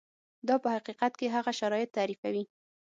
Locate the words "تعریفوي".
1.97-2.43